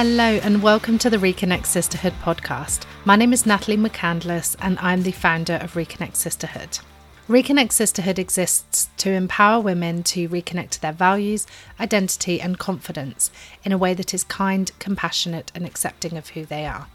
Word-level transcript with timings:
Hello, 0.00 0.22
and 0.44 0.62
welcome 0.62 0.96
to 0.98 1.10
the 1.10 1.16
Reconnect 1.16 1.66
Sisterhood 1.66 2.12
podcast. 2.22 2.86
My 3.04 3.16
name 3.16 3.32
is 3.32 3.44
Natalie 3.44 3.76
McCandless, 3.76 4.54
and 4.60 4.78
I'm 4.78 5.02
the 5.02 5.10
founder 5.10 5.54
of 5.54 5.72
Reconnect 5.72 6.14
Sisterhood. 6.14 6.78
Reconnect 7.28 7.72
Sisterhood 7.72 8.16
exists 8.16 8.90
to 8.98 9.10
empower 9.10 9.60
women 9.60 10.04
to 10.04 10.28
reconnect 10.28 10.70
to 10.70 10.80
their 10.80 10.92
values, 10.92 11.48
identity, 11.80 12.40
and 12.40 12.60
confidence 12.60 13.32
in 13.64 13.72
a 13.72 13.76
way 13.76 13.92
that 13.92 14.14
is 14.14 14.22
kind, 14.22 14.70
compassionate, 14.78 15.50
and 15.52 15.66
accepting 15.66 16.16
of 16.16 16.28
who 16.28 16.44
they 16.44 16.64
are. 16.64 16.86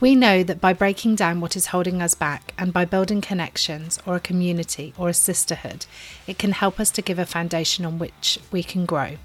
We 0.00 0.14
know 0.14 0.42
that 0.42 0.58
by 0.58 0.72
breaking 0.72 1.16
down 1.16 1.42
what 1.42 1.54
is 1.54 1.66
holding 1.66 2.00
us 2.00 2.14
back 2.14 2.54
and 2.56 2.72
by 2.72 2.86
building 2.86 3.20
connections 3.20 3.98
or 4.06 4.16
a 4.16 4.20
community 4.20 4.94
or 4.96 5.10
a 5.10 5.12
sisterhood, 5.12 5.84
it 6.26 6.38
can 6.38 6.52
help 6.52 6.80
us 6.80 6.90
to 6.92 7.02
give 7.02 7.18
a 7.18 7.26
foundation 7.26 7.84
on 7.84 7.98
which 7.98 8.38
we 8.50 8.62
can 8.62 8.86
grow. 8.86 9.18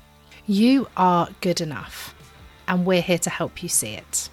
You 0.45 0.89
are 0.97 1.29
good 1.39 1.61
enough, 1.61 2.13
and 2.67 2.85
we're 2.85 3.01
here 3.01 3.17
to 3.19 3.29
help 3.29 3.61
you 3.63 3.69
see 3.69 3.93
it. 3.93 4.29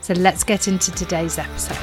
So 0.00 0.14
let's 0.14 0.44
get 0.44 0.68
into 0.68 0.92
today's 0.92 1.38
episode. 1.38 1.76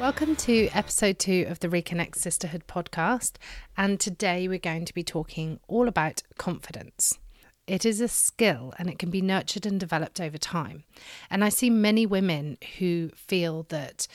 Welcome 0.00 0.36
to 0.36 0.68
episode 0.74 1.18
two 1.18 1.46
of 1.48 1.60
the 1.60 1.68
Reconnect 1.68 2.16
Sisterhood 2.16 2.66
podcast. 2.66 3.36
And 3.76 3.98
today 4.00 4.48
we're 4.48 4.58
going 4.58 4.84
to 4.84 4.92
be 4.92 5.04
talking 5.04 5.60
all 5.68 5.88
about 5.88 6.22
confidence. 6.36 7.18
It 7.66 7.86
is 7.86 8.00
a 8.00 8.08
skill 8.08 8.74
and 8.78 8.90
it 8.90 8.98
can 8.98 9.10
be 9.10 9.22
nurtured 9.22 9.64
and 9.64 9.80
developed 9.80 10.20
over 10.20 10.36
time. 10.36 10.84
And 11.30 11.42
I 11.42 11.48
see 11.48 11.70
many 11.70 12.04
women 12.04 12.58
who 12.78 13.10
feel 13.14 13.62
that 13.70 14.06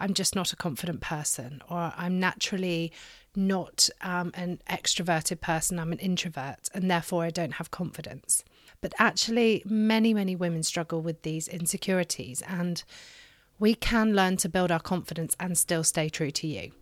I'm 0.00 0.14
just 0.14 0.34
not 0.34 0.52
a 0.52 0.56
confident 0.56 1.00
person 1.00 1.60
or 1.68 1.92
I'm 1.96 2.20
naturally 2.20 2.92
not 3.34 3.88
um, 4.00 4.32
an 4.34 4.60
extroverted 4.68 5.40
person, 5.40 5.78
I'm 5.78 5.92
an 5.92 5.98
introvert, 5.98 6.68
and 6.74 6.90
therefore 6.90 7.24
I 7.24 7.30
don't 7.30 7.54
have 7.54 7.70
confidence. 7.70 8.44
But 8.80 8.94
actually, 8.98 9.62
many, 9.64 10.12
many 10.12 10.36
women 10.36 10.62
struggle 10.62 11.00
with 11.00 11.22
these 11.22 11.48
insecurities, 11.48 12.42
and 12.42 12.82
we 13.58 13.74
can 13.74 14.14
learn 14.14 14.36
to 14.38 14.48
build 14.48 14.70
our 14.70 14.80
confidence 14.80 15.36
and 15.40 15.56
still 15.56 15.84
stay 15.84 16.08
true 16.08 16.30
to 16.32 16.46
you. 16.46 16.72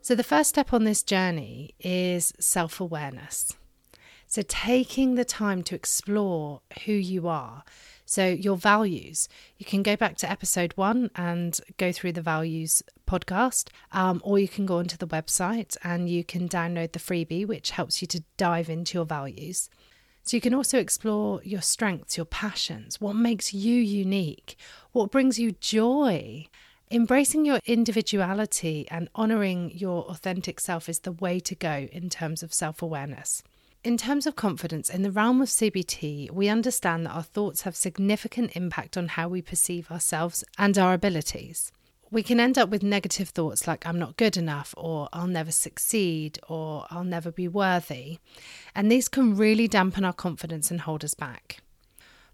So, 0.00 0.14
the 0.14 0.24
first 0.24 0.50
step 0.50 0.72
on 0.72 0.84
this 0.84 1.02
journey 1.02 1.74
is 1.78 2.32
self 2.40 2.80
awareness. 2.80 3.52
So, 4.26 4.42
taking 4.42 5.14
the 5.14 5.24
time 5.24 5.62
to 5.64 5.74
explore 5.74 6.62
who 6.84 6.92
you 6.92 7.28
are. 7.28 7.64
So, 8.12 8.26
your 8.26 8.58
values. 8.58 9.26
You 9.56 9.64
can 9.64 9.82
go 9.82 9.96
back 9.96 10.18
to 10.18 10.30
episode 10.30 10.74
one 10.76 11.08
and 11.16 11.58
go 11.78 11.92
through 11.92 12.12
the 12.12 12.20
values 12.20 12.82
podcast, 13.08 13.70
um, 13.90 14.20
or 14.22 14.38
you 14.38 14.48
can 14.48 14.66
go 14.66 14.76
onto 14.80 14.98
the 14.98 15.06
website 15.06 15.78
and 15.82 16.10
you 16.10 16.22
can 16.22 16.46
download 16.46 16.92
the 16.92 16.98
freebie, 16.98 17.46
which 17.46 17.70
helps 17.70 18.02
you 18.02 18.08
to 18.08 18.22
dive 18.36 18.68
into 18.68 18.98
your 18.98 19.06
values. 19.06 19.70
So, 20.24 20.36
you 20.36 20.42
can 20.42 20.52
also 20.52 20.78
explore 20.78 21.40
your 21.42 21.62
strengths, 21.62 22.18
your 22.18 22.26
passions, 22.26 23.00
what 23.00 23.16
makes 23.16 23.54
you 23.54 23.76
unique, 23.76 24.56
what 24.92 25.10
brings 25.10 25.38
you 25.38 25.52
joy. 25.52 26.48
Embracing 26.90 27.46
your 27.46 27.60
individuality 27.64 28.86
and 28.90 29.08
honoring 29.14 29.70
your 29.70 30.02
authentic 30.10 30.60
self 30.60 30.86
is 30.86 30.98
the 30.98 31.12
way 31.12 31.40
to 31.40 31.54
go 31.54 31.88
in 31.90 32.10
terms 32.10 32.42
of 32.42 32.52
self 32.52 32.82
awareness. 32.82 33.42
In 33.84 33.96
terms 33.96 34.28
of 34.28 34.36
confidence, 34.36 34.88
in 34.88 35.02
the 35.02 35.10
realm 35.10 35.42
of 35.42 35.48
CBT, 35.48 36.30
we 36.30 36.48
understand 36.48 37.04
that 37.04 37.16
our 37.16 37.22
thoughts 37.24 37.62
have 37.62 37.74
significant 37.74 38.54
impact 38.54 38.96
on 38.96 39.08
how 39.08 39.26
we 39.26 39.42
perceive 39.42 39.90
ourselves 39.90 40.44
and 40.56 40.78
our 40.78 40.94
abilities. 40.94 41.72
We 42.08 42.22
can 42.22 42.38
end 42.38 42.58
up 42.58 42.68
with 42.68 42.84
negative 42.84 43.30
thoughts 43.30 43.66
like, 43.66 43.84
I'm 43.84 43.98
not 43.98 44.16
good 44.16 44.36
enough, 44.36 44.72
or 44.76 45.08
I'll 45.12 45.26
never 45.26 45.50
succeed, 45.50 46.38
or 46.48 46.86
I'll 46.90 47.02
never 47.02 47.32
be 47.32 47.48
worthy. 47.48 48.18
And 48.72 48.88
these 48.88 49.08
can 49.08 49.36
really 49.36 49.66
dampen 49.66 50.04
our 50.04 50.12
confidence 50.12 50.70
and 50.70 50.82
hold 50.82 51.02
us 51.02 51.14
back. 51.14 51.58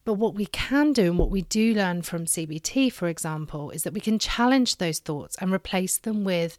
But 0.05 0.15
what 0.15 0.35
we 0.35 0.45
can 0.47 0.93
do, 0.93 1.05
and 1.05 1.19
what 1.19 1.31
we 1.31 1.43
do 1.43 1.73
learn 1.73 2.03
from 2.03 2.27
CBT, 2.27 2.93
for 2.93 3.09
example, 3.09 3.71
is 3.71 3.85
that 3.85 3.95
we 3.95 4.01
can 4.03 4.19
challenge 4.19 4.77
those 4.77 4.99
thoughts 4.99 5.35
and 5.41 5.51
replace 5.51 5.97
them 5.97 6.25
with 6.25 6.59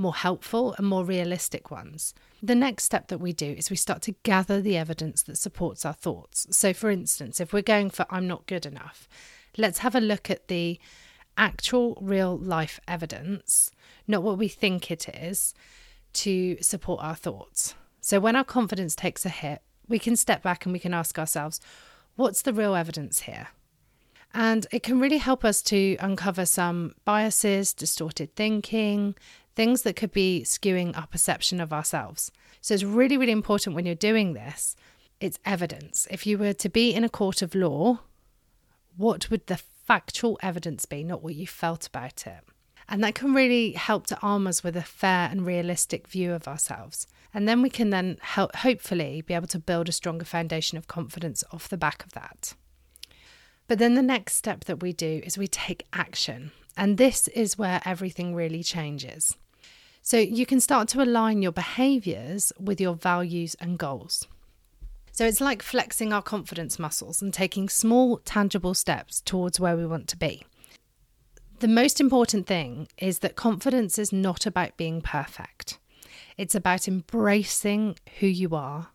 more 0.00 0.14
helpful 0.14 0.74
and 0.78 0.86
more 0.86 1.04
realistic 1.04 1.70
ones. 1.70 2.14
The 2.42 2.54
next 2.54 2.84
step 2.84 3.08
that 3.08 3.18
we 3.18 3.34
do 3.34 3.46
is 3.46 3.68
we 3.68 3.76
start 3.76 4.00
to 4.02 4.14
gather 4.22 4.60
the 4.60 4.76
evidence 4.78 5.22
that 5.24 5.36
supports 5.36 5.84
our 5.84 5.92
thoughts. 5.92 6.46
So, 6.50 6.72
for 6.72 6.90
instance, 6.90 7.38
if 7.38 7.52
we're 7.52 7.60
going 7.60 7.90
for 7.90 8.06
I'm 8.08 8.26
not 8.26 8.46
good 8.46 8.64
enough, 8.64 9.06
let's 9.58 9.80
have 9.80 9.94
a 9.94 10.00
look 10.00 10.30
at 10.30 10.48
the 10.48 10.80
actual 11.36 11.98
real 12.00 12.36
life 12.36 12.80
evidence, 12.88 13.70
not 14.08 14.22
what 14.22 14.38
we 14.38 14.48
think 14.48 14.90
it 14.90 15.06
is, 15.08 15.54
to 16.14 16.56
support 16.62 17.04
our 17.04 17.14
thoughts. 17.14 17.74
So, 18.00 18.18
when 18.20 18.36
our 18.36 18.44
confidence 18.44 18.96
takes 18.96 19.26
a 19.26 19.28
hit, 19.28 19.60
we 19.86 19.98
can 19.98 20.16
step 20.16 20.42
back 20.42 20.64
and 20.64 20.72
we 20.72 20.78
can 20.78 20.94
ask 20.94 21.18
ourselves, 21.18 21.60
what's 22.16 22.40
the 22.40 22.54
real 22.54 22.74
evidence 22.74 23.20
here? 23.20 23.48
And 24.32 24.66
it 24.70 24.82
can 24.82 25.00
really 25.00 25.18
help 25.18 25.44
us 25.44 25.60
to 25.62 25.96
uncover 25.98 26.46
some 26.46 26.94
biases, 27.04 27.74
distorted 27.74 28.34
thinking, 28.36 29.16
things 29.54 29.82
that 29.82 29.96
could 29.96 30.12
be 30.12 30.42
skewing 30.44 30.96
our 30.96 31.06
perception 31.06 31.60
of 31.60 31.72
ourselves. 31.72 32.30
So 32.60 32.74
it's 32.74 32.84
really, 32.84 33.16
really 33.16 33.32
important 33.32 33.74
when 33.74 33.86
you're 33.86 33.94
doing 33.94 34.32
this, 34.32 34.76
it's 35.20 35.38
evidence. 35.44 36.06
If 36.10 36.26
you 36.26 36.38
were 36.38 36.52
to 36.54 36.68
be 36.68 36.94
in 36.94 37.04
a 37.04 37.08
court 37.08 37.42
of 37.42 37.54
law, 37.54 38.00
what 38.96 39.30
would 39.30 39.46
the 39.46 39.56
factual 39.56 40.38
evidence 40.42 40.86
be, 40.86 41.04
not 41.04 41.22
what 41.22 41.34
you 41.34 41.46
felt 41.46 41.86
about 41.86 42.26
it? 42.26 42.44
And 42.88 43.04
that 43.04 43.14
can 43.14 43.34
really 43.34 43.72
help 43.72 44.06
to 44.08 44.18
arm 44.20 44.46
us 44.46 44.64
with 44.64 44.76
a 44.76 44.82
fair 44.82 45.28
and 45.30 45.46
realistic 45.46 46.08
view 46.08 46.32
of 46.32 46.48
ourselves. 46.48 47.06
And 47.32 47.48
then 47.48 47.62
we 47.62 47.70
can 47.70 47.90
then 47.90 48.18
help, 48.20 48.56
hopefully 48.56 49.22
be 49.22 49.34
able 49.34 49.46
to 49.48 49.60
build 49.60 49.88
a 49.88 49.92
stronger 49.92 50.24
foundation 50.24 50.76
of 50.76 50.88
confidence 50.88 51.44
off 51.52 51.68
the 51.68 51.76
back 51.76 52.04
of 52.04 52.12
that. 52.12 52.54
But 53.68 53.78
then 53.78 53.94
the 53.94 54.02
next 54.02 54.34
step 54.34 54.64
that 54.64 54.82
we 54.82 54.92
do 54.92 55.20
is 55.24 55.38
we 55.38 55.46
take 55.46 55.86
action. 55.92 56.50
And 56.80 56.96
this 56.96 57.28
is 57.28 57.58
where 57.58 57.82
everything 57.84 58.34
really 58.34 58.62
changes. 58.62 59.36
So 60.00 60.16
you 60.16 60.46
can 60.46 60.60
start 60.60 60.88
to 60.88 61.02
align 61.02 61.42
your 61.42 61.52
behaviors 61.52 62.54
with 62.58 62.80
your 62.80 62.94
values 62.94 63.54
and 63.60 63.78
goals. 63.78 64.26
So 65.12 65.26
it's 65.26 65.42
like 65.42 65.62
flexing 65.62 66.10
our 66.14 66.22
confidence 66.22 66.78
muscles 66.78 67.20
and 67.20 67.34
taking 67.34 67.68
small, 67.68 68.16
tangible 68.24 68.72
steps 68.72 69.20
towards 69.20 69.60
where 69.60 69.76
we 69.76 69.84
want 69.84 70.08
to 70.08 70.16
be. 70.16 70.42
The 71.58 71.68
most 71.68 72.00
important 72.00 72.46
thing 72.46 72.88
is 72.96 73.18
that 73.18 73.36
confidence 73.36 73.98
is 73.98 74.10
not 74.10 74.46
about 74.46 74.78
being 74.78 75.02
perfect. 75.02 75.78
It's 76.38 76.54
about 76.54 76.88
embracing 76.88 77.96
who 78.20 78.26
you 78.26 78.54
are, 78.54 78.88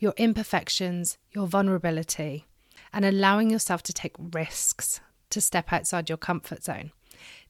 your 0.00 0.14
imperfections, 0.16 1.16
your 1.30 1.46
vulnerability, 1.46 2.46
and 2.92 3.04
allowing 3.04 3.50
yourself 3.50 3.84
to 3.84 3.92
take 3.92 4.16
risks 4.18 5.00
to 5.30 5.40
step 5.40 5.72
outside 5.72 6.08
your 6.08 6.18
comfort 6.18 6.64
zone. 6.64 6.90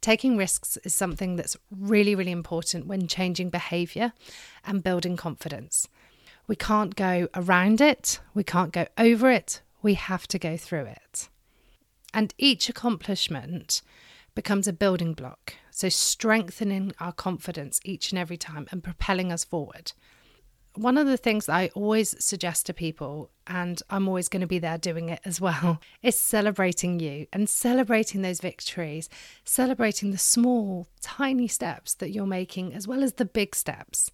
Taking 0.00 0.36
risks 0.36 0.78
is 0.78 0.94
something 0.94 1.36
that's 1.36 1.56
really, 1.70 2.14
really 2.14 2.30
important 2.30 2.86
when 2.86 3.06
changing 3.06 3.50
behavior 3.50 4.12
and 4.64 4.82
building 4.82 5.16
confidence. 5.16 5.88
We 6.46 6.56
can't 6.56 6.96
go 6.96 7.28
around 7.34 7.80
it, 7.80 8.20
we 8.34 8.42
can't 8.42 8.72
go 8.72 8.86
over 8.96 9.30
it, 9.30 9.60
we 9.82 9.94
have 9.94 10.26
to 10.28 10.38
go 10.38 10.56
through 10.56 10.86
it. 10.86 11.28
And 12.14 12.34
each 12.38 12.68
accomplishment 12.68 13.82
becomes 14.34 14.66
a 14.66 14.72
building 14.72 15.12
block, 15.12 15.54
so 15.70 15.88
strengthening 15.88 16.92
our 16.98 17.12
confidence 17.12 17.78
each 17.84 18.10
and 18.10 18.18
every 18.18 18.36
time 18.36 18.66
and 18.70 18.82
propelling 18.82 19.30
us 19.30 19.44
forward 19.44 19.92
one 20.74 20.96
of 20.96 21.06
the 21.06 21.16
things 21.16 21.48
I 21.48 21.68
always 21.74 22.22
suggest 22.24 22.66
to 22.66 22.74
people, 22.74 23.30
and 23.46 23.82
I'm 23.90 24.06
always 24.06 24.28
going 24.28 24.40
to 24.40 24.46
be 24.46 24.58
there 24.58 24.78
doing 24.78 25.08
it 25.08 25.20
as 25.24 25.40
well, 25.40 25.80
is 26.02 26.16
celebrating 26.16 27.00
you 27.00 27.26
and 27.32 27.48
celebrating 27.48 28.22
those 28.22 28.40
victories, 28.40 29.08
celebrating 29.44 30.10
the 30.10 30.18
small, 30.18 30.86
tiny 31.00 31.48
steps 31.48 31.94
that 31.94 32.10
you're 32.10 32.26
making, 32.26 32.72
as 32.74 32.86
well 32.86 33.02
as 33.02 33.14
the 33.14 33.24
big 33.24 33.54
steps. 33.54 34.10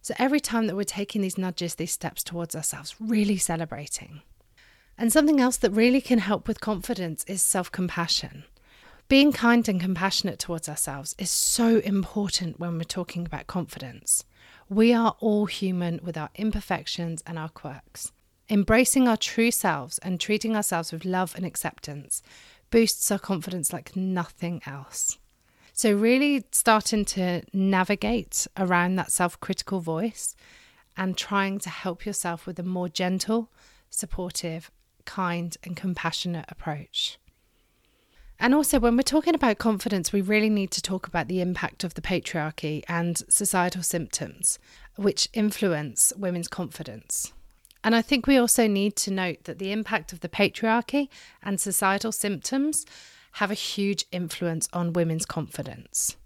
So 0.00 0.14
every 0.18 0.40
time 0.40 0.66
that 0.66 0.76
we're 0.76 0.84
taking 0.84 1.20
these 1.20 1.36
nudges, 1.36 1.74
these 1.74 1.92
steps 1.92 2.22
towards 2.22 2.54
ourselves, 2.54 2.94
really 3.00 3.36
celebrating. 3.36 4.22
And 4.96 5.12
something 5.12 5.40
else 5.40 5.56
that 5.58 5.72
really 5.72 6.00
can 6.00 6.20
help 6.20 6.48
with 6.48 6.60
confidence 6.60 7.24
is 7.24 7.42
self 7.42 7.70
compassion. 7.70 8.44
Being 9.08 9.30
kind 9.30 9.68
and 9.68 9.80
compassionate 9.80 10.38
towards 10.38 10.68
ourselves 10.68 11.14
is 11.18 11.30
so 11.30 11.78
important 11.78 12.58
when 12.58 12.76
we're 12.76 12.84
talking 12.84 13.26
about 13.26 13.46
confidence. 13.46 14.24
We 14.68 14.92
are 14.92 15.14
all 15.20 15.46
human 15.46 16.00
with 16.02 16.16
our 16.16 16.30
imperfections 16.34 17.22
and 17.24 17.38
our 17.38 17.48
quirks. 17.48 18.10
Embracing 18.50 19.06
our 19.06 19.16
true 19.16 19.52
selves 19.52 19.98
and 19.98 20.20
treating 20.20 20.56
ourselves 20.56 20.92
with 20.92 21.04
love 21.04 21.34
and 21.36 21.46
acceptance 21.46 22.20
boosts 22.70 23.10
our 23.12 23.18
confidence 23.18 23.72
like 23.72 23.94
nothing 23.94 24.62
else. 24.66 25.18
So, 25.72 25.92
really 25.92 26.44
starting 26.50 27.04
to 27.06 27.42
navigate 27.52 28.48
around 28.56 28.96
that 28.96 29.12
self 29.12 29.38
critical 29.38 29.78
voice 29.80 30.34
and 30.96 31.16
trying 31.16 31.58
to 31.60 31.70
help 31.70 32.04
yourself 32.04 32.46
with 32.46 32.58
a 32.58 32.64
more 32.64 32.88
gentle, 32.88 33.52
supportive, 33.90 34.70
kind, 35.04 35.56
and 35.62 35.76
compassionate 35.76 36.46
approach. 36.48 37.18
And 38.38 38.54
also, 38.54 38.78
when 38.78 38.96
we're 38.96 39.02
talking 39.02 39.34
about 39.34 39.58
confidence, 39.58 40.12
we 40.12 40.20
really 40.20 40.50
need 40.50 40.70
to 40.72 40.82
talk 40.82 41.06
about 41.06 41.28
the 41.28 41.40
impact 41.40 41.84
of 41.84 41.94
the 41.94 42.02
patriarchy 42.02 42.82
and 42.88 43.18
societal 43.28 43.82
symptoms 43.82 44.58
which 44.96 45.28
influence 45.32 46.12
women's 46.16 46.48
confidence. 46.48 47.32
And 47.84 47.94
I 47.94 48.02
think 48.02 48.26
we 48.26 48.36
also 48.36 48.66
need 48.66 48.96
to 48.96 49.10
note 49.10 49.44
that 49.44 49.58
the 49.58 49.72
impact 49.72 50.12
of 50.12 50.20
the 50.20 50.28
patriarchy 50.28 51.08
and 51.42 51.60
societal 51.60 52.12
symptoms 52.12 52.84
have 53.32 53.50
a 53.50 53.54
huge 53.54 54.04
influence 54.10 54.68
on 54.72 54.92
women's 54.92 55.26
confidence. 55.26 56.16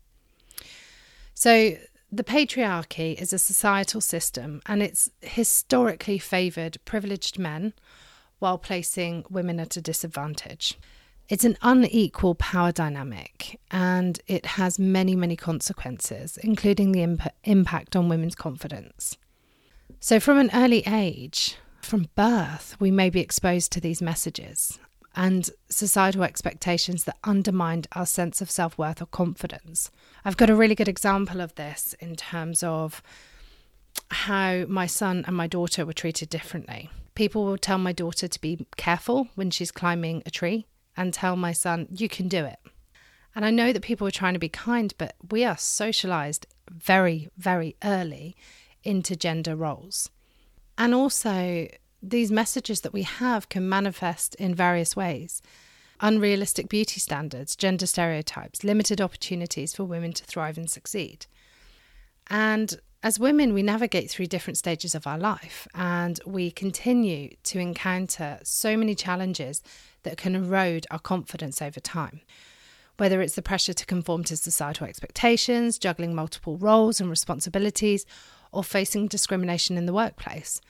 So, 1.35 1.77
the 2.13 2.25
patriarchy 2.25 3.15
is 3.21 3.33
a 3.33 3.39
societal 3.39 4.01
system 4.01 4.63
and 4.67 4.83
it's 4.83 5.11
historically 5.21 6.19
favoured 6.19 6.79
privileged 6.85 7.39
men 7.39 7.73
while 8.41 8.59
placing 8.59 9.25
women 9.31 9.61
at 9.61 9.77
a 9.77 9.81
disadvantage. 9.81 10.77
It's 11.31 11.45
an 11.45 11.57
unequal 11.63 12.35
power 12.35 12.73
dynamic 12.73 13.61
and 13.71 14.21
it 14.27 14.45
has 14.45 14.81
many, 14.81 15.15
many 15.15 15.37
consequences, 15.37 16.37
including 16.39 16.91
the 16.91 17.05
imp- 17.05 17.33
impact 17.45 17.95
on 17.95 18.09
women's 18.09 18.35
confidence. 18.35 19.17
So, 20.01 20.19
from 20.19 20.39
an 20.39 20.51
early 20.53 20.83
age, 20.89 21.57
from 21.83 22.09
birth, 22.17 22.75
we 22.81 22.91
may 22.91 23.11
be 23.11 23.21
exposed 23.21 23.71
to 23.73 23.81
these 23.81 24.03
messages 24.03 24.81
and 25.15 25.49
societal 25.69 26.25
expectations 26.25 27.05
that 27.05 27.17
undermine 27.23 27.85
our 27.93 28.07
sense 28.07 28.41
of 28.41 28.51
self 28.51 28.77
worth 28.77 29.01
or 29.01 29.07
confidence. 29.07 29.89
I've 30.25 30.37
got 30.37 30.51
a 30.51 30.57
really 30.57 30.75
good 30.75 30.89
example 30.89 31.41
of 31.41 31.55
this 31.55 31.95
in 32.01 32.17
terms 32.17 32.65
of 32.65 33.03
how 34.11 34.65
my 34.69 34.87
son 34.87 35.25
and 35.29 35.37
my 35.37 35.47
daughter 35.47 35.87
were 35.87 35.93
treated 35.93 36.29
differently. 36.29 36.91
People 37.15 37.45
will 37.45 37.59
tell 37.59 37.79
my 37.79 37.93
daughter 37.93 38.27
to 38.27 38.41
be 38.41 38.67
careful 38.77 39.29
when 39.37 39.53
she's 39.53 39.71
climbing 39.71 40.25
a 40.27 40.31
tree 40.31 40.67
and 41.01 41.15
tell 41.15 41.35
my 41.35 41.53
son, 41.53 41.89
you 41.91 42.11
can 42.11 42.29
do 42.29 42.45
it. 42.45 42.59
And 43.35 43.47
I 43.47 43.51
know 43.51 43.73
that 43.73 43.81
people 43.81 44.07
are 44.07 44.11
trying 44.11 44.35
to 44.35 44.39
be 44.39 44.51
kind, 44.51 44.93
but 44.99 45.15
we 45.31 45.47
are 45.47 45.57
socialized 45.57 46.47
very, 46.71 47.31
very 47.39 47.75
early 47.83 48.37
into 48.85 49.17
gender 49.17 49.57
roles. 49.57 50.11
And 50.77 50.95
also, 50.95 51.69
these 52.03 52.31
messages 52.31 52.83
that 52.83 52.93
we 52.93 53.03
have 53.03 53.49
can 53.49 53.67
manifest 53.67 54.35
in 54.35 54.55
various 54.55 54.95
ways 54.95 55.43
unrealistic 56.03 56.69
beauty 56.69 56.99
standards, 56.99 57.55
gender 57.55 57.87
stereotypes, 57.87 58.65
limited 58.65 59.03
opportunities 59.03 59.75
for 59.75 59.85
women 59.85 60.13
to 60.15 60.25
thrive 60.25 60.57
and 60.57 60.71
succeed. 60.71 61.27
And 62.29 62.81
as 63.03 63.19
women, 63.19 63.53
we 63.53 63.63
navigate 63.63 64.11
through 64.11 64.27
different 64.27 64.57
stages 64.57 64.95
of 64.95 65.07
our 65.07 65.19
life 65.19 65.69
and 65.75 66.19
we 66.25 66.51
continue 66.51 67.35
to 67.45 67.59
encounter 67.59 68.39
so 68.43 68.79
many 68.79 68.95
challenges 68.95 69.63
that 70.03 70.17
can 70.17 70.35
erode 70.35 70.87
our 70.91 70.99
confidence 70.99 71.61
over 71.61 71.81
time 71.81 72.21
whether 73.01 73.23
it's 73.23 73.35
the 73.35 73.41
pressure 73.41 73.73
to 73.73 73.87
conform 73.87 74.23
to 74.23 74.37
societal 74.37 74.87
expectations, 74.87 75.79
juggling 75.79 76.15
multiple 76.15 76.59
roles 76.59 77.01
and 77.01 77.09
responsibilities, 77.09 78.05
or 78.53 78.63
facing 78.63 79.09
discrimination 79.09 79.79
in 79.79 79.87
the 79.87 79.93
workplace. 79.95 80.61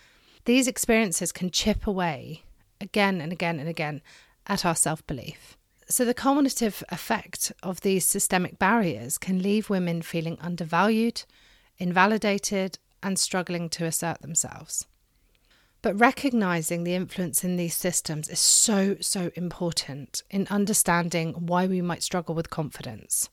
These 0.44 0.68
experiences 0.68 1.32
can 1.32 1.50
chip 1.50 1.88
away 1.88 2.44
again 2.80 3.20
and 3.20 3.32
again 3.32 3.58
and 3.58 3.68
again 3.68 4.00
at 4.46 4.64
our 4.64 4.76
self 4.76 5.04
belief. 5.08 5.56
So, 5.88 6.04
the 6.04 6.14
cumulative 6.14 6.84
effect 6.90 7.50
of 7.64 7.80
these 7.80 8.04
systemic 8.04 8.60
barriers 8.60 9.18
can 9.18 9.42
leave 9.42 9.68
women 9.68 10.00
feeling 10.00 10.38
undervalued, 10.40 11.24
invalidated, 11.78 12.78
and 13.02 13.18
struggling 13.18 13.68
to 13.70 13.86
assert 13.86 14.22
themselves. 14.22 14.86
But 15.82 15.98
recognizing 15.98 16.84
the 16.84 16.94
influence 16.94 17.42
in 17.42 17.56
these 17.56 17.74
systems 17.74 18.28
is 18.28 18.38
so, 18.38 18.96
so 19.00 19.30
important 19.34 20.22
in 20.28 20.46
understanding 20.50 21.32
why 21.32 21.66
we 21.66 21.80
might 21.80 22.02
struggle 22.02 22.34
with 22.34 22.50
confidence. 22.50 23.30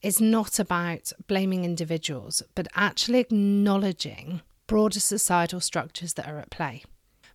It's 0.00 0.20
not 0.20 0.60
about 0.60 1.12
blaming 1.26 1.64
individuals, 1.64 2.42
but 2.54 2.68
actually 2.74 3.18
acknowledging 3.18 4.42
broader 4.68 5.00
societal 5.00 5.60
structures 5.60 6.14
that 6.14 6.28
are 6.28 6.38
at 6.38 6.50
play. 6.50 6.84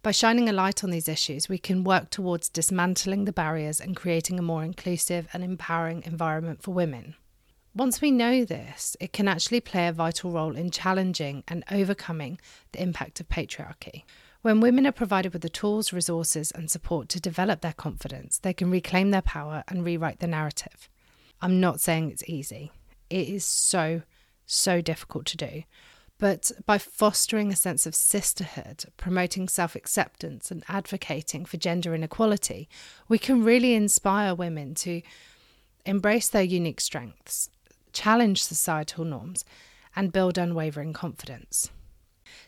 By 0.02 0.12
shining 0.12 0.48
a 0.48 0.54
light 0.54 0.84
on 0.84 0.92
these 0.92 1.10
issues, 1.10 1.50
we 1.50 1.58
can 1.58 1.84
work 1.84 2.10
towards 2.10 2.48
dismantling 2.48 3.26
the 3.26 3.34
barriers 3.34 3.82
and 3.82 3.96
creating 3.98 4.40
a 4.40 4.44
more 4.44 4.64
inclusive 4.64 5.28
and 5.34 5.44
empowering 5.44 6.04
environment 6.06 6.62
for 6.62 6.72
women. 6.72 7.16
Once 7.76 8.00
we 8.00 8.12
know 8.12 8.46
this, 8.46 8.96
it 9.02 9.12
can 9.12 9.28
actually 9.28 9.60
play 9.60 9.88
a 9.88 9.94
vital 9.94 10.32
role 10.32 10.56
in 10.56 10.72
challenging 10.72 11.44
and 11.50 11.66
overcoming 11.70 12.40
the 12.72 12.82
impact 12.82 13.20
of 13.20 13.28
patriarchy. 13.28 14.04
When 14.48 14.62
women 14.62 14.88
are 14.88 14.94
provided 14.94 15.34
with 15.34 15.42
the 15.42 15.50
tools, 15.50 15.92
resources, 15.92 16.52
and 16.52 16.72
support 16.72 17.10
to 17.10 17.20
develop 17.20 17.60
their 17.60 17.74
confidence, 17.74 18.38
they 18.38 18.54
can 18.54 18.72
reclaim 18.72 19.12
their 19.12 19.22
power 19.22 19.66
and 19.68 19.84
rewrite 19.84 20.20
the 20.20 20.26
narrative. 20.28 20.88
I'm 21.42 21.60
not 21.60 21.82
saying 21.82 22.10
it's 22.12 22.24
easy, 22.30 22.72
it 23.10 23.28
is 23.28 23.44
so, 23.44 24.04
so 24.46 24.80
difficult 24.80 25.26
to 25.26 25.36
do. 25.36 25.64
But 26.18 26.54
by 26.66 26.78
fostering 26.78 27.52
a 27.52 27.58
sense 27.58 27.86
of 27.86 27.94
sisterhood, 27.94 28.86
promoting 28.96 29.50
self 29.50 29.76
acceptance, 29.76 30.50
and 30.50 30.64
advocating 30.70 31.44
for 31.44 31.58
gender 31.58 31.94
inequality, 31.94 32.70
we 33.10 33.20
can 33.20 33.44
really 33.44 33.74
inspire 33.74 34.34
women 34.34 34.76
to 34.76 35.02
embrace 35.86 36.30
their 36.30 36.42
unique 36.42 36.80
strengths, 36.80 37.50
challenge 37.92 38.46
societal 38.46 39.04
norms, 39.04 39.44
and 39.94 40.14
build 40.14 40.38
unwavering 40.38 40.94
confidence. 40.94 41.70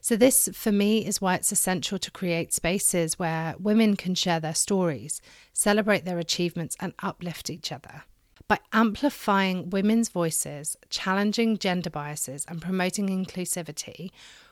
So, 0.02 0.16
this 0.16 0.50
for 0.54 0.72
me 0.72 1.06
is 1.06 1.22
why 1.22 1.36
it's 1.36 1.52
essential 1.52 2.00
to 2.00 2.12
create 2.12 2.54
spaces 2.54 3.20
where 3.20 3.56
women 3.60 3.96
can 3.96 4.16
share 4.16 4.40
their 4.40 4.56
stories, 4.56 5.22
celebrate 5.54 6.06
their 6.06 6.20
achievements, 6.20 6.76
and 6.80 6.94
uplift 7.00 7.50
each 7.50 7.72
other. 7.72 8.04
By 8.48 8.60
amplifying 8.74 9.70
women's 9.70 10.10
voices, 10.10 10.76
challenging 10.90 11.58
gender 11.58 11.90
biases, 11.90 12.46
and 12.48 12.62
promoting 12.62 13.08
inclusivity, 13.08 14.10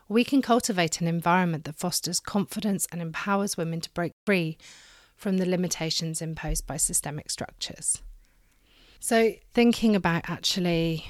we 0.08 0.24
can 0.24 0.42
cultivate 0.42 1.02
an 1.02 1.08
environment 1.08 1.64
that 1.66 1.76
fosters 1.76 2.20
confidence 2.20 2.88
and 2.92 3.02
empowers 3.02 3.58
women 3.58 3.82
to 3.82 3.90
break 3.92 4.12
free 4.26 4.58
from 5.16 5.38
the 5.38 5.46
limitations 5.46 6.22
imposed 6.22 6.68
by 6.68 6.78
systemic 6.78 7.30
structures. 7.30 8.02
So, 9.00 9.34
thinking 9.54 9.96
about 9.96 10.30
actually 10.30 11.06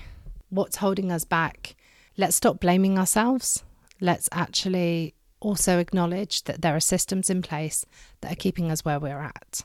what's 0.50 0.78
holding 0.78 1.12
us 1.12 1.26
back, 1.26 1.76
let's 2.18 2.36
stop 2.36 2.60
blaming 2.60 2.98
ourselves 2.98 3.64
let's 4.00 4.30
actually 4.32 5.14
also 5.40 5.80
acknowledge 5.80 6.44
that 6.44 6.62
there 6.62 6.76
are 6.76 6.80
systems 6.80 7.30
in 7.30 7.42
place 7.42 7.86
that 8.22 8.32
are 8.32 8.36
keeping 8.36 8.72
us 8.72 8.84
where 8.84 9.00
we're 9.00 9.22
at. 9.22 9.64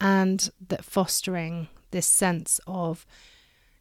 And 0.00 0.50
that 0.68 0.84
fostering 0.84 1.68
this 1.90 2.06
sense 2.06 2.60
of 2.66 3.06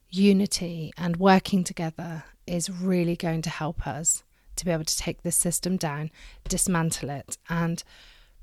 unity 0.10 0.92
and 0.98 1.18
working 1.18 1.64
together 1.64 2.24
is 2.46 2.70
really 2.70 3.16
going 3.16 3.42
to 3.44 3.50
help 3.50 3.86
us 3.86 4.24
to 4.56 4.66
be 4.66 4.72
able 4.72 4.86
to 4.86 4.98
take 4.98 5.22
this 5.22 5.36
system 5.36 5.78
down, 5.78 6.10
dismantle 6.48 7.10
it, 7.10 7.38
and 7.50 7.84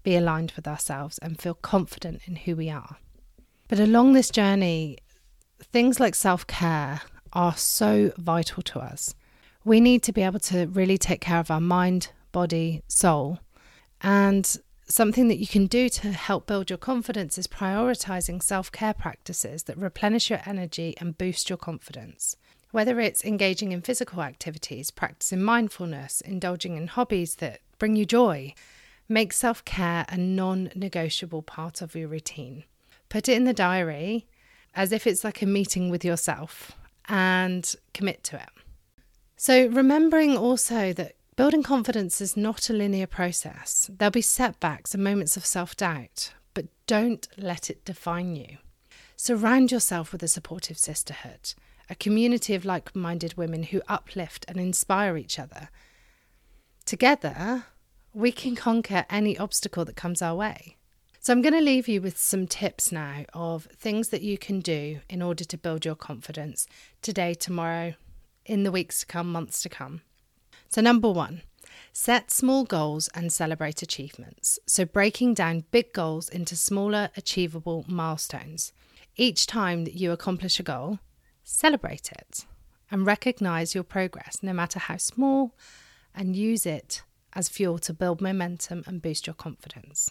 be 0.02 0.14
aligned 0.14 0.52
with 0.55 0.69
ourselves 0.69 1.19
and 1.19 1.40
feel 1.40 1.55
confident 1.55 2.21
in 2.26 2.37
who 2.37 2.55
we 2.55 2.71
are. 2.71 2.99
But 3.69 3.81
along 3.81 4.12
this 4.12 4.31
journey, 4.31 4.99
things 5.73 5.99
like 5.99 6.14
self 6.14 6.47
care 6.47 7.00
are 7.33 7.57
so 7.57 8.12
vital 8.17 8.62
to 8.62 8.79
us 8.79 9.14
we 9.64 9.80
need 9.80 10.02
to 10.02 10.12
be 10.12 10.23
able 10.23 10.40
to 10.40 10.66
really 10.66 10.99
take 10.99 11.21
care 11.21 11.38
of 11.38 11.50
our 11.50 11.61
mind, 11.61 12.11
body, 12.33 12.83
soul. 12.87 13.40
And 14.02 14.59
something 14.87 15.28
that 15.28 15.38
you 15.38 15.47
can 15.47 15.66
do 15.66 15.88
to 15.88 16.12
help 16.12 16.47
build 16.47 16.68
your 16.68 16.76
confidence 16.76 17.38
is 17.38 17.47
prioritizing 17.47 18.42
self 18.42 18.71
care 18.71 18.94
practices 18.94 19.64
that 19.64 19.78
replenish 19.78 20.30
your 20.30 20.40
energy 20.44 20.94
and 20.99 21.16
boost 21.16 21.49
your 21.49 21.56
confidence. 21.56 22.37
Whether 22.71 23.00
it's 23.00 23.25
engaging 23.25 23.73
in 23.73 23.83
physical 23.83 24.23
activities, 24.23 24.90
practicing 24.90 25.42
mindfulness, 25.42 26.21
indulging 26.21 26.76
in 26.76 26.88
hobbies 26.88 27.37
that 27.37 27.61
bring 27.78 27.97
you 27.97 28.04
joy, 28.04 28.52
make 29.09 29.33
self 29.33 29.64
care 29.64 30.04
a 30.09 30.18
non 30.18 30.71
negotiable 30.75 31.42
part 31.42 31.80
of 31.80 31.94
your 31.94 32.09
routine. 32.09 32.64
Put 33.09 33.28
it 33.28 33.37
in 33.37 33.44
the 33.44 33.54
diary 33.54 34.26
as 34.75 34.92
if 34.92 35.06
it's 35.06 35.25
like 35.25 35.40
a 35.40 35.47
meeting 35.47 35.88
with 35.88 36.04
yourself 36.04 36.73
and 37.09 37.75
commit 37.92 38.25
to 38.25 38.37
it. 38.37 38.49
So, 39.47 39.67
remembering 39.67 40.39
also 40.39 40.95
that 40.95 41.17
building 41.37 41.63
confidence 41.63 42.23
is 42.23 42.35
not 42.35 42.71
a 42.71 42.73
linear 42.73 43.07
process. 43.07 43.91
There'll 43.93 44.11
be 44.11 44.23
setbacks 44.23 44.95
and 44.95 45.05
moments 45.05 45.37
of 45.37 45.45
self 45.45 45.77
doubt, 45.77 46.33
but 46.55 46.65
don't 46.87 47.29
let 47.37 47.69
it 47.69 47.85
define 47.85 48.37
you. 48.37 48.57
Surround 49.17 49.71
yourself 49.71 50.13
with 50.13 50.23
a 50.23 50.29
supportive 50.29 50.79
sisterhood, 50.79 51.53
a 51.91 51.95
community 51.95 52.55
of 52.55 52.65
like 52.65 52.97
minded 52.97 53.37
women 53.37 53.65
who 53.65 53.83
uplift 53.87 54.47
and 54.49 54.57
inspire 54.57 55.19
each 55.19 55.39
other. 55.39 55.69
Together, 56.87 57.67
we 58.15 58.33
can 58.33 58.57
conquer 58.57 59.05
any 59.11 59.37
obstacle 59.37 59.85
that 59.85 59.95
comes 59.95 60.23
our 60.23 60.35
way. 60.35 60.79
So, 61.21 61.35
I'm 61.35 61.43
going 61.43 61.53
to 61.53 61.61
leave 61.61 61.87
you 61.87 62.01
with 62.01 62.17
some 62.17 62.47
tips 62.47 62.91
now 62.91 63.27
of 63.35 63.65
things 63.77 64.09
that 64.09 64.23
you 64.23 64.39
can 64.39 64.61
do 64.61 65.01
in 65.11 65.21
order 65.21 65.45
to 65.45 65.59
build 65.59 65.85
your 65.85 65.97
confidence 65.97 66.67
today, 67.03 67.35
tomorrow, 67.35 67.93
in 68.47 68.63
the 68.63 68.73
weeks 68.73 69.01
to 69.01 69.07
come, 69.07 69.31
months 69.31 69.63
to 69.63 69.69
come. 69.69 70.03
So, 70.69 70.81
number 70.81 71.11
one, 71.11 71.43
set 71.93 72.31
small 72.31 72.65
goals 72.65 73.09
and 73.15 73.33
celebrate 73.33 73.83
achievements. 73.83 74.59
So, 74.67 74.85
breaking 74.85 75.35
down 75.35 75.65
big 75.71 75.93
goals 75.93 76.29
into 76.29 76.57
smaller, 76.57 77.11
achievable 77.17 77.85
milestones. 77.89 78.73
Each 79.17 79.47
time 79.47 79.85
that 79.85 79.95
you 79.95 80.11
accomplish 80.11 80.59
a 80.59 80.65
goal, 80.65 80.99
celebrate 81.45 82.11
it 82.11 82.45
and 82.91 83.07
recognize 83.07 83.75
your 83.75 83.85
progress, 83.85 84.39
no 84.43 84.53
matter 84.53 84.79
how 84.79 84.97
small, 84.97 85.55
and 86.15 86.37
use 86.37 86.67
it 86.67 87.03
as 87.33 87.49
fuel 87.49 87.79
to 87.79 87.93
build 87.93 88.21
momentum 88.21 88.85
and 88.87 89.03
boost 89.03 89.27
your 89.27 89.35
confidence. 89.35 90.11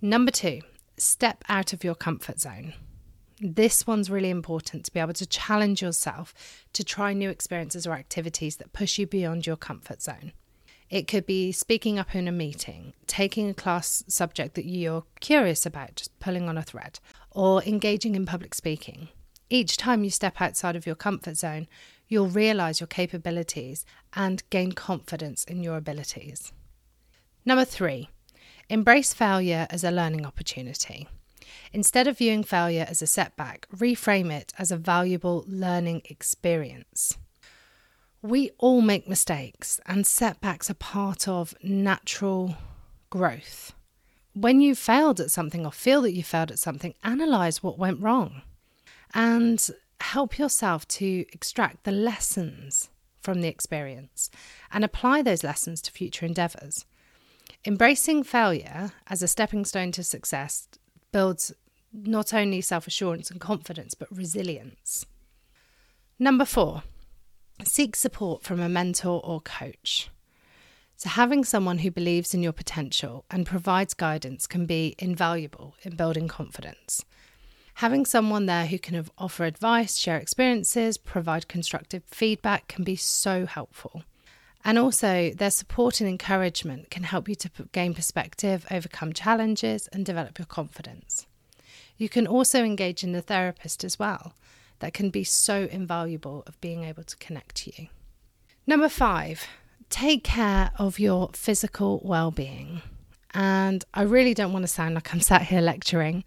Number 0.00 0.30
two, 0.30 0.60
step 0.96 1.44
out 1.48 1.72
of 1.72 1.82
your 1.82 1.94
comfort 1.94 2.40
zone. 2.40 2.74
This 3.40 3.86
one's 3.86 4.10
really 4.10 4.30
important 4.30 4.84
to 4.84 4.92
be 4.92 5.00
able 5.00 5.12
to 5.14 5.26
challenge 5.26 5.82
yourself 5.82 6.32
to 6.72 6.84
try 6.84 7.12
new 7.12 7.30
experiences 7.30 7.86
or 7.86 7.92
activities 7.92 8.56
that 8.56 8.72
push 8.72 8.98
you 8.98 9.06
beyond 9.06 9.46
your 9.46 9.56
comfort 9.56 10.02
zone. 10.02 10.32
It 10.88 11.08
could 11.08 11.26
be 11.26 11.50
speaking 11.50 11.98
up 11.98 12.14
in 12.14 12.28
a 12.28 12.32
meeting, 12.32 12.92
taking 13.06 13.48
a 13.48 13.54
class 13.54 14.04
subject 14.06 14.54
that 14.54 14.66
you're 14.66 15.04
curious 15.20 15.66
about, 15.66 15.96
just 15.96 16.16
pulling 16.20 16.48
on 16.48 16.56
a 16.56 16.62
thread, 16.62 17.00
or 17.32 17.62
engaging 17.64 18.14
in 18.14 18.26
public 18.26 18.54
speaking. 18.54 19.08
Each 19.50 19.76
time 19.76 20.04
you 20.04 20.10
step 20.10 20.40
outside 20.40 20.76
of 20.76 20.86
your 20.86 20.94
comfort 20.94 21.36
zone, 21.36 21.66
you'll 22.06 22.28
realize 22.28 22.80
your 22.80 22.86
capabilities 22.86 23.84
and 24.12 24.48
gain 24.50 24.72
confidence 24.72 25.42
in 25.44 25.62
your 25.62 25.76
abilities. 25.76 26.52
Number 27.44 27.64
three, 27.64 28.10
embrace 28.68 29.12
failure 29.12 29.66
as 29.70 29.82
a 29.82 29.90
learning 29.90 30.24
opportunity. 30.24 31.08
Instead 31.74 32.06
of 32.06 32.18
viewing 32.18 32.44
failure 32.44 32.86
as 32.88 33.02
a 33.02 33.06
setback, 33.06 33.66
reframe 33.74 34.30
it 34.30 34.52
as 34.56 34.70
a 34.70 34.76
valuable 34.76 35.44
learning 35.48 36.00
experience. 36.04 37.18
We 38.22 38.52
all 38.58 38.80
make 38.80 39.08
mistakes, 39.08 39.80
and 39.84 40.06
setbacks 40.06 40.70
are 40.70 40.74
part 40.74 41.26
of 41.26 41.52
natural 41.64 42.56
growth. 43.10 43.72
When 44.34 44.60
you 44.60 44.76
failed 44.76 45.18
at 45.18 45.32
something 45.32 45.66
or 45.66 45.72
feel 45.72 46.02
that 46.02 46.12
you 46.12 46.22
failed 46.22 46.52
at 46.52 46.60
something, 46.60 46.94
analyze 47.02 47.60
what 47.60 47.76
went 47.76 48.00
wrong 48.00 48.42
and 49.12 49.68
help 50.00 50.38
yourself 50.38 50.86
to 50.86 51.26
extract 51.32 51.82
the 51.82 51.90
lessons 51.90 52.88
from 53.20 53.40
the 53.40 53.48
experience 53.48 54.30
and 54.70 54.84
apply 54.84 55.22
those 55.22 55.42
lessons 55.42 55.82
to 55.82 55.90
future 55.90 56.24
endeavours. 56.24 56.86
Embracing 57.66 58.22
failure 58.22 58.92
as 59.08 59.24
a 59.24 59.28
stepping 59.28 59.64
stone 59.64 59.90
to 59.90 60.04
success 60.04 60.68
builds 61.10 61.52
not 61.94 62.34
only 62.34 62.60
self 62.60 62.86
assurance 62.86 63.30
and 63.30 63.40
confidence, 63.40 63.94
but 63.94 64.14
resilience. 64.14 65.06
Number 66.18 66.44
four, 66.44 66.82
Seek 67.62 67.94
support 67.94 68.42
from 68.42 68.60
a 68.60 68.68
mentor 68.68 69.20
or 69.24 69.40
coach. 69.40 70.10
So, 70.96 71.08
having 71.08 71.44
someone 71.44 71.78
who 71.78 71.90
believes 71.90 72.34
in 72.34 72.42
your 72.42 72.52
potential 72.52 73.24
and 73.30 73.46
provides 73.46 73.94
guidance 73.94 74.46
can 74.46 74.66
be 74.66 74.94
invaluable 74.98 75.74
in 75.82 75.96
building 75.96 76.28
confidence. 76.28 77.04
Having 77.74 78.06
someone 78.06 78.46
there 78.46 78.66
who 78.66 78.78
can 78.78 79.06
offer 79.18 79.44
advice, 79.44 79.96
share 79.96 80.18
experiences, 80.18 80.96
provide 80.96 81.48
constructive 81.48 82.04
feedback 82.06 82.68
can 82.68 82.84
be 82.84 82.96
so 82.96 83.46
helpful. 83.46 84.02
And 84.64 84.78
also, 84.78 85.30
their 85.30 85.50
support 85.50 86.00
and 86.00 86.08
encouragement 86.08 86.90
can 86.90 87.02
help 87.04 87.28
you 87.28 87.34
to 87.36 87.50
gain 87.72 87.94
perspective, 87.94 88.66
overcome 88.70 89.12
challenges, 89.12 89.88
and 89.88 90.06
develop 90.06 90.38
your 90.38 90.46
confidence. 90.46 91.26
You 91.96 92.08
can 92.08 92.26
also 92.26 92.64
engage 92.64 93.04
in 93.04 93.14
a 93.14 93.22
therapist 93.22 93.84
as 93.84 93.98
well 93.98 94.34
that 94.80 94.92
can 94.92 95.10
be 95.10 95.24
so 95.24 95.68
invaluable 95.70 96.42
of 96.46 96.60
being 96.60 96.84
able 96.84 97.04
to 97.04 97.16
connect 97.16 97.56
to 97.56 97.72
you. 97.76 97.88
Number 98.66 98.88
five, 98.88 99.46
take 99.90 100.24
care 100.24 100.72
of 100.78 100.98
your 100.98 101.30
physical 101.32 102.00
well 102.04 102.30
being. 102.30 102.82
And 103.32 103.84
I 103.92 104.02
really 104.02 104.34
don't 104.34 104.52
want 104.52 104.64
to 104.64 104.68
sound 104.68 104.94
like 104.94 105.12
I'm 105.12 105.20
sat 105.20 105.42
here 105.42 105.60
lecturing, 105.60 106.24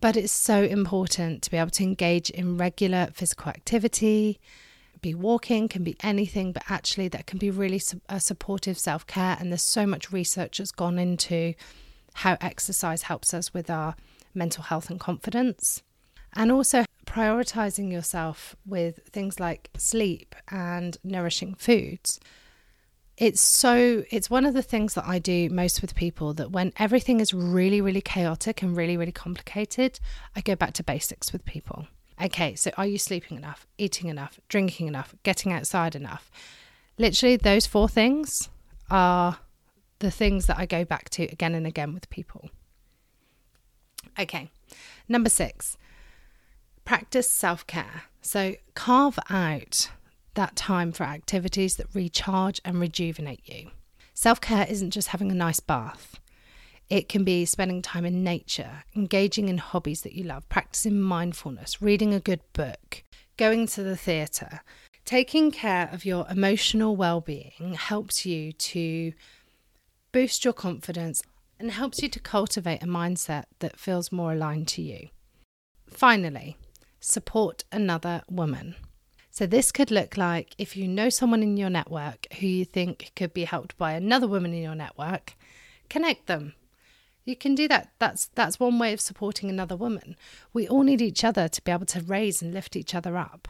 but 0.00 0.16
it's 0.16 0.32
so 0.32 0.62
important 0.62 1.42
to 1.42 1.50
be 1.50 1.56
able 1.56 1.70
to 1.70 1.82
engage 1.82 2.30
in 2.30 2.56
regular 2.56 3.08
physical 3.12 3.50
activity. 3.50 4.40
Be 5.02 5.14
walking, 5.14 5.68
can 5.68 5.84
be 5.84 5.96
anything, 6.02 6.52
but 6.52 6.64
actually, 6.68 7.08
that 7.08 7.26
can 7.26 7.38
be 7.38 7.50
really 7.50 7.80
a 8.08 8.18
supportive 8.18 8.78
self 8.78 9.06
care. 9.06 9.36
And 9.38 9.52
there's 9.52 9.62
so 9.62 9.86
much 9.86 10.10
research 10.10 10.58
that's 10.58 10.72
gone 10.72 10.98
into 10.98 11.54
how 12.14 12.38
exercise 12.40 13.02
helps 13.02 13.34
us 13.34 13.52
with 13.52 13.68
our 13.68 13.94
mental 14.36 14.64
health 14.64 14.90
and 14.90 15.00
confidence. 15.00 15.82
And 16.34 16.52
also 16.52 16.84
prioritizing 17.06 17.90
yourself 17.90 18.54
with 18.66 19.00
things 19.10 19.40
like 19.40 19.70
sleep 19.78 20.34
and 20.48 20.98
nourishing 21.02 21.54
foods. 21.54 22.20
It's 23.16 23.40
so, 23.40 24.04
it's 24.10 24.28
one 24.28 24.44
of 24.44 24.52
the 24.52 24.62
things 24.62 24.92
that 24.94 25.06
I 25.06 25.18
do 25.18 25.48
most 25.48 25.80
with 25.80 25.94
people 25.94 26.34
that 26.34 26.50
when 26.50 26.74
everything 26.78 27.20
is 27.20 27.32
really, 27.32 27.80
really 27.80 28.02
chaotic 28.02 28.60
and 28.60 28.76
really, 28.76 28.98
really 28.98 29.12
complicated, 29.12 29.98
I 30.34 30.42
go 30.42 30.54
back 30.54 30.74
to 30.74 30.84
basics 30.84 31.32
with 31.32 31.46
people. 31.46 31.86
Okay, 32.22 32.54
so 32.54 32.70
are 32.76 32.86
you 32.86 32.98
sleeping 32.98 33.38
enough, 33.38 33.66
eating 33.78 34.10
enough, 34.10 34.38
drinking 34.48 34.86
enough, 34.86 35.14
getting 35.22 35.52
outside 35.52 35.94
enough? 35.94 36.30
Literally, 36.98 37.36
those 37.36 37.66
four 37.66 37.88
things 37.88 38.50
are 38.90 39.38
the 39.98 40.10
things 40.10 40.46
that 40.46 40.58
I 40.58 40.66
go 40.66 40.84
back 40.84 41.08
to 41.10 41.24
again 41.24 41.54
and 41.54 41.66
again 41.66 41.94
with 41.94 42.10
people. 42.10 42.50
Okay, 44.18 44.50
number 45.08 45.28
six, 45.28 45.76
practice 46.84 47.28
self 47.28 47.66
care. 47.66 48.04
So 48.22 48.56
carve 48.74 49.18
out 49.28 49.90
that 50.34 50.56
time 50.56 50.92
for 50.92 51.04
activities 51.04 51.76
that 51.76 51.94
recharge 51.94 52.60
and 52.64 52.80
rejuvenate 52.80 53.42
you. 53.44 53.70
Self 54.14 54.40
care 54.40 54.66
isn't 54.68 54.92
just 54.92 55.08
having 55.08 55.30
a 55.30 55.34
nice 55.34 55.60
bath. 55.60 56.18
It 56.88 57.08
can 57.08 57.24
be 57.24 57.44
spending 57.44 57.82
time 57.82 58.04
in 58.04 58.22
nature, 58.22 58.84
engaging 58.94 59.48
in 59.48 59.58
hobbies 59.58 60.02
that 60.02 60.12
you 60.12 60.24
love, 60.24 60.48
practicing 60.48 61.00
mindfulness, 61.00 61.82
reading 61.82 62.14
a 62.14 62.20
good 62.20 62.40
book, 62.52 63.02
going 63.36 63.66
to 63.68 63.82
the 63.82 63.96
theatre. 63.96 64.60
Taking 65.04 65.50
care 65.50 65.88
of 65.92 66.04
your 66.04 66.26
emotional 66.30 66.96
well 66.96 67.20
being 67.20 67.74
helps 67.74 68.24
you 68.24 68.52
to 68.52 69.12
boost 70.12 70.44
your 70.44 70.54
confidence 70.54 71.22
and 71.58 71.70
helps 71.70 72.02
you 72.02 72.08
to 72.08 72.20
cultivate 72.20 72.82
a 72.82 72.86
mindset 72.86 73.44
that 73.60 73.78
feels 73.78 74.12
more 74.12 74.32
aligned 74.32 74.68
to 74.68 74.82
you. 74.82 75.08
Finally, 75.88 76.56
support 77.00 77.64
another 77.72 78.22
woman. 78.30 78.74
So, 79.30 79.46
this 79.46 79.72
could 79.72 79.90
look 79.90 80.16
like 80.16 80.54
if 80.58 80.76
you 80.76 80.88
know 80.88 81.08
someone 81.08 81.42
in 81.42 81.56
your 81.56 81.70
network 81.70 82.26
who 82.34 82.46
you 82.46 82.64
think 82.64 83.12
could 83.14 83.34
be 83.34 83.44
helped 83.44 83.76
by 83.76 83.92
another 83.92 84.26
woman 84.26 84.54
in 84.54 84.62
your 84.62 84.74
network, 84.74 85.34
connect 85.90 86.26
them. 86.26 86.54
You 87.24 87.36
can 87.36 87.54
do 87.54 87.68
that. 87.68 87.90
That's 87.98 88.28
that's 88.34 88.60
one 88.60 88.78
way 88.78 88.92
of 88.92 89.00
supporting 89.00 89.50
another 89.50 89.76
woman. 89.76 90.16
We 90.52 90.68
all 90.68 90.84
need 90.84 91.02
each 91.02 91.24
other 91.24 91.48
to 91.48 91.62
be 91.62 91.72
able 91.72 91.86
to 91.86 92.00
raise 92.00 92.40
and 92.40 92.54
lift 92.54 92.76
each 92.76 92.94
other 92.94 93.16
up. 93.16 93.48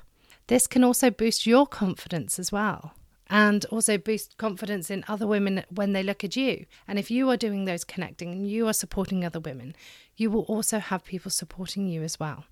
This 0.49 0.67
can 0.67 0.83
also 0.83 1.11
boost 1.11 1.47
your 1.47 1.67
confidence 1.67 2.39
as 2.39 2.51
well 2.51 2.95
and 3.29 3.65
also 3.67 3.99
boost 3.99 4.37
confidence 4.37 4.91
in 4.91 5.05
other 5.09 5.27
women 5.27 5.65
when 5.69 5.93
they 5.93 6.03
look 6.03 6.23
at 6.23 6.37
you. 6.37 6.67
And 6.87 6.99
if 6.99 7.11
you 7.11 7.29
are 7.31 7.37
doing 7.37 7.65
those 7.65 7.85
connecting 7.85 8.31
and 8.31 8.49
you 8.49 8.69
are 8.69 8.73
supporting 8.73 9.25
other 9.25 9.41
women, 9.41 9.75
you 10.17 10.31
will 10.31 10.43
also 10.43 10.79
have 10.79 11.05
people 11.05 11.31
supporting 11.31 11.89
you 11.89 12.03
as 12.03 12.21
well. 12.21 12.45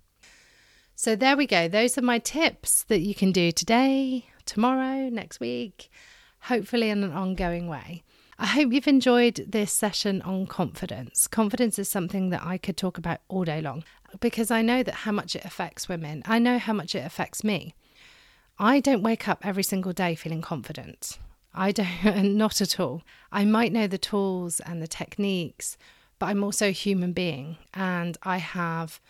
So 0.97 1.17
there 1.17 1.37
we 1.37 1.47
go. 1.47 1.69
Those 1.69 1.99
are 1.99 2.03
my 2.03 2.19
tips 2.19 2.85
that 2.85 3.01
you 3.01 3.15
can 3.15 3.33
do 3.33 3.51
today, 3.51 4.27
tomorrow, 4.47 5.09
next 5.09 5.41
week, 5.41 5.91
hopefully 6.43 6.91
in 6.91 7.03
an 7.03 7.13
ongoing 7.13 7.69
way. 7.69 8.03
I 8.39 8.47
hope 8.47 8.73
you've 8.73 8.89
enjoyed 8.89 9.45
this 9.49 9.73
session 9.73 10.21
on 10.23 10.47
confidence. 10.47 11.29
Confidence 11.29 11.79
is 11.79 11.89
something 11.89 12.31
that 12.31 12.45
I 12.45 12.59
could 12.59 12.77
talk 12.77 12.99
about 12.99 13.21
all 13.29 13.45
day 13.45 13.61
long 13.61 13.85
because 14.21 14.51
I 14.51 14.63
know 14.63 14.83
that 14.83 14.95
how 14.95 15.13
much 15.13 15.37
it 15.37 15.45
affects 15.45 15.89
women. 15.89 16.23
I 16.27 16.39
know 16.39 16.59
how 16.59 16.73
much 16.73 16.95
it 16.95 17.05
affects 17.05 17.45
me. 17.45 17.75
I 18.59 18.81
don't 18.81 19.03
wake 19.03 19.29
up 19.29 19.45
every 19.45 19.63
single 19.63 19.93
day 19.93 20.15
feeling 20.15 20.43
confident. 20.43 21.19
I 21.55 21.73
don't, 21.73 22.35
not 22.37 22.61
at 22.61 22.79
all. 22.79 23.03
I 23.33 23.45
might 23.45 23.73
know 23.73 23.87
the 23.87 23.99
tools 23.99 24.61
and 24.61 24.81
the 24.81 24.87
techniques, 24.87 25.77
but 26.19 26.27
I'm 26.27 26.45
also 26.45 26.69
a 26.69 26.73
human 26.73 27.13
being 27.13 27.57
and 27.73 28.17
I 28.23 28.39
have 28.39 29.01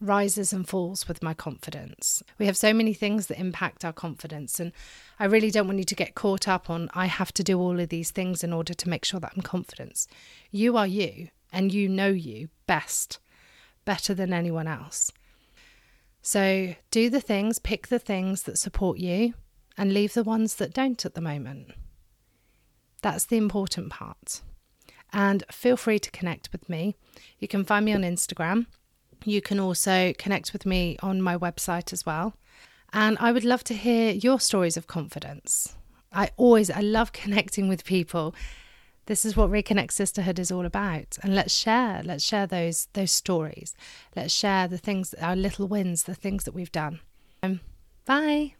rises 0.00 0.52
and 0.52 0.68
falls 0.68 1.08
with 1.08 1.22
my 1.22 1.32
confidence. 1.32 2.22
We 2.38 2.46
have 2.46 2.56
so 2.56 2.74
many 2.74 2.92
things 2.92 3.28
that 3.28 3.40
impact 3.40 3.84
our 3.84 3.92
confidence, 3.92 4.60
and 4.60 4.72
I 5.18 5.24
really 5.24 5.50
don't 5.50 5.66
want 5.66 5.78
you 5.78 5.84
to 5.84 5.94
get 5.94 6.14
caught 6.14 6.46
up 6.46 6.68
on 6.68 6.90
I 6.94 7.06
have 7.06 7.32
to 7.34 7.42
do 7.42 7.58
all 7.58 7.80
of 7.80 7.88
these 7.88 8.10
things 8.10 8.44
in 8.44 8.52
order 8.52 8.74
to 8.74 8.88
make 8.88 9.04
sure 9.04 9.20
that 9.20 9.32
I'm 9.34 9.42
confident. 9.42 10.06
You 10.50 10.76
are 10.76 10.86
you, 10.86 11.28
and 11.52 11.72
you 11.72 11.88
know 11.88 12.08
you 12.08 12.48
best, 12.66 13.18
better 13.84 14.12
than 14.12 14.32
anyone 14.32 14.68
else. 14.68 15.12
So 16.26 16.74
do 16.90 17.08
the 17.08 17.20
things, 17.20 17.60
pick 17.60 17.86
the 17.86 18.00
things 18.00 18.42
that 18.42 18.58
support 18.58 18.98
you, 18.98 19.34
and 19.78 19.94
leave 19.94 20.14
the 20.14 20.24
ones 20.24 20.56
that 20.56 20.74
don't 20.74 21.04
at 21.04 21.14
the 21.14 21.20
moment. 21.20 21.72
That's 23.00 23.26
the 23.26 23.36
important 23.36 23.90
part. 23.90 24.40
And 25.12 25.44
feel 25.52 25.76
free 25.76 26.00
to 26.00 26.10
connect 26.10 26.50
with 26.50 26.68
me. 26.68 26.96
You 27.38 27.46
can 27.46 27.64
find 27.64 27.84
me 27.84 27.92
on 27.92 28.02
Instagram 28.02 28.66
you 29.24 29.40
can 29.40 29.58
also 29.58 30.12
connect 30.18 30.52
with 30.52 30.66
me 30.66 30.96
on 31.02 31.20
my 31.20 31.36
website 31.36 31.92
as 31.92 32.06
well. 32.06 32.34
And 32.92 33.16
I 33.20 33.32
would 33.32 33.44
love 33.44 33.64
to 33.64 33.74
hear 33.74 34.12
your 34.12 34.40
stories 34.40 34.76
of 34.76 34.86
confidence. 34.86 35.76
I 36.12 36.30
always, 36.36 36.70
I 36.70 36.80
love 36.80 37.12
connecting 37.24 37.68
with 37.68 37.84
people. 37.84 38.34
This 39.06 39.24
is 39.24 39.36
what 39.36 39.50
Reconnect 39.50 39.92
Sisterhood 39.92 40.38
is 40.38 40.50
all 40.50 40.66
about. 40.66 41.16
And 41.22 41.34
let's 41.34 41.54
share, 41.54 42.02
let's 42.04 42.24
share 42.24 42.46
those 42.46 42.88
those 42.92 43.12
stories. 43.12 43.74
Let's 44.16 44.34
share 44.34 44.66
the 44.66 44.78
things, 44.78 45.14
our 45.14 45.36
little 45.36 45.68
wins, 45.68 46.04
the 46.04 46.14
things 46.14 46.44
that 46.44 46.54
we've 46.54 46.72
done. 46.72 47.00
Um, 47.42 47.60
bye. 48.04 48.54